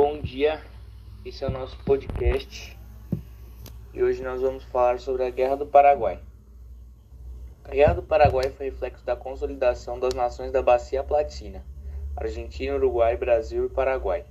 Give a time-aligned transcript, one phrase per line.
[0.00, 0.62] Bom dia,
[1.24, 2.78] esse é o nosso podcast
[3.92, 6.20] e hoje nós vamos falar sobre a Guerra do Paraguai.
[7.64, 11.64] A Guerra do Paraguai foi reflexo da consolidação das nações da Bacia Platina,
[12.16, 14.24] Argentina, Uruguai, Brasil e Paraguai.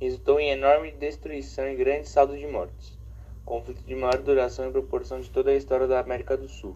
[0.00, 2.98] Resultou em enorme destruição e grande saldo de mortes,
[3.44, 6.74] conflito de maior duração em proporção de toda a história da América do Sul.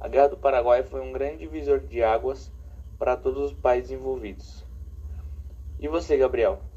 [0.00, 2.50] A Guerra do Paraguai foi um grande divisor de águas
[2.98, 4.66] para todos os países envolvidos.
[5.78, 6.68] E você, Gabriel?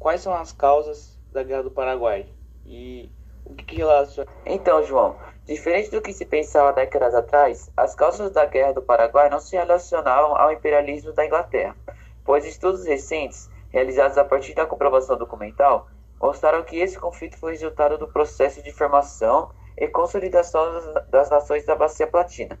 [0.00, 2.26] Quais são as causas da Guerra do Paraguai?
[2.64, 3.12] E
[3.44, 4.30] o que, que relaciona.
[4.46, 5.14] Então, João,
[5.44, 9.54] diferente do que se pensava décadas atrás, as causas da Guerra do Paraguai não se
[9.54, 11.76] relacionavam ao imperialismo da Inglaterra,
[12.24, 15.86] pois estudos recentes, realizados a partir da comprovação documental,
[16.18, 20.64] mostraram que esse conflito foi resultado do processo de formação e consolidação
[21.10, 22.58] das nações da Bacia Platina.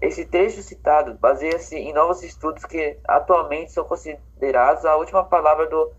[0.00, 5.92] Esse trecho citado baseia-se em novos estudos que atualmente são considerados a última palavra do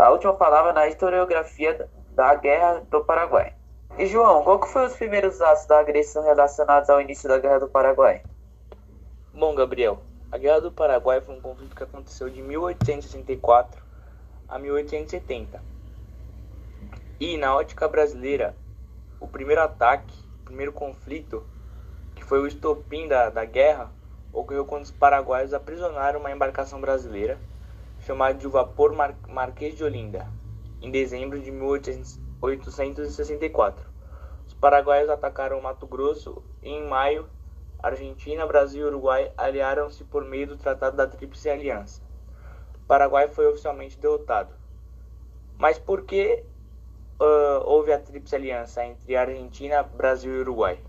[0.00, 3.52] a última palavra na historiografia da Guerra do Paraguai.
[3.98, 7.60] E João, qual que foi os primeiros atos da agressão relacionados ao início da Guerra
[7.60, 8.22] do Paraguai?
[9.34, 10.00] Bom, Gabriel,
[10.32, 13.82] a Guerra do Paraguai foi um conflito que aconteceu de 1864
[14.48, 15.62] a 1870.
[17.20, 18.56] E na ótica brasileira,
[19.20, 21.44] o primeiro ataque, o primeiro conflito
[22.30, 23.90] foi o estopim da, da guerra,
[24.32, 27.36] ocorreu quando os paraguaios aprisionaram uma embarcação brasileira
[28.10, 30.26] chamada de Vapor Mar Marquês de Olinda,
[30.82, 33.88] em dezembro de 1864.
[34.48, 37.28] Os paraguaios atacaram Mato Grosso e em maio,
[37.80, 42.02] Argentina, Brasil e Uruguai aliaram-se por meio do Tratado da Tríplice Aliança.
[42.82, 44.52] O Paraguai foi oficialmente derrotado.
[45.56, 46.42] Mas por que
[47.20, 50.80] uh, houve a Tríplice Aliança entre Argentina, Brasil e Uruguai?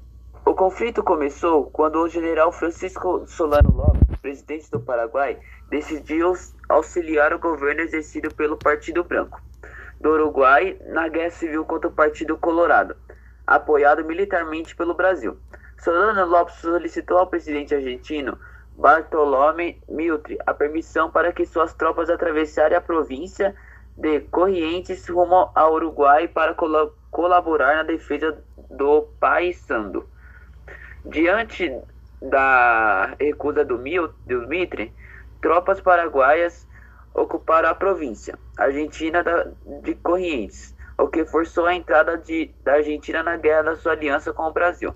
[0.43, 6.33] O conflito começou quando o general Francisco Solano Lopes, presidente do Paraguai, decidiu
[6.69, 9.41] auxiliar o governo exercido pelo Partido Branco
[9.99, 12.95] do Uruguai na guerra civil contra o Partido Colorado,
[13.45, 15.37] apoiado militarmente pelo Brasil.
[15.77, 18.37] Solano Lopes solicitou ao presidente argentino
[18.75, 23.55] Bartolomé Mitre a permissão para que suas tropas atravessassem a província
[23.97, 26.55] de Corrientes rumo ao Uruguai para
[27.11, 30.07] colaborar na defesa do Paissandu.
[31.05, 31.75] Diante
[32.21, 34.93] da recusa do, Mil, do Mitre,
[35.41, 36.67] tropas paraguaias
[37.13, 39.23] ocuparam a província argentina
[39.81, 44.31] de Corrientes, o que forçou a entrada de, da Argentina na guerra da sua aliança
[44.31, 44.93] com o Brasil.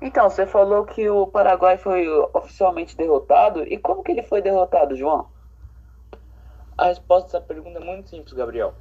[0.00, 4.96] Então, você falou que o Paraguai foi oficialmente derrotado, e como que ele foi derrotado,
[4.96, 5.28] João?
[6.76, 8.74] A resposta a essa pergunta é muito simples, Gabriel.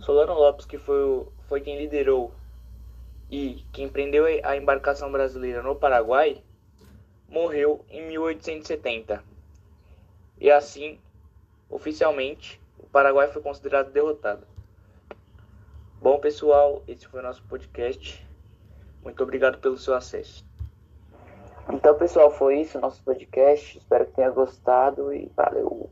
[0.00, 2.32] Solano Lopes, que foi, foi quem liderou
[3.30, 6.42] e quem prendeu a embarcação brasileira no Paraguai
[7.32, 9.24] morreu em 1870.
[10.38, 11.00] E assim,
[11.68, 14.46] oficialmente, o Paraguai foi considerado derrotado.
[16.00, 18.26] Bom, pessoal, esse foi o nosso podcast.
[19.02, 20.44] Muito obrigado pelo seu acesso.
[21.72, 23.78] Então, pessoal, foi isso, nosso podcast.
[23.78, 25.88] Espero que tenha gostado e valeu.